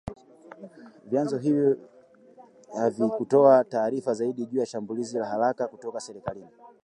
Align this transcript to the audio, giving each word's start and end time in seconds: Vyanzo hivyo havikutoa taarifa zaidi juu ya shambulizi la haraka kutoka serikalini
Vyanzo 1.09 1.37
hivyo 1.37 1.77
havikutoa 2.77 3.63
taarifa 3.63 4.13
zaidi 4.13 4.45
juu 4.45 4.59
ya 4.59 4.65
shambulizi 4.65 5.17
la 5.17 5.25
haraka 5.25 5.67
kutoka 5.67 5.99
serikalini 5.99 6.49